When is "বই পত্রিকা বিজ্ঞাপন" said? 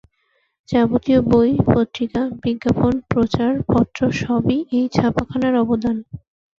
1.31-2.93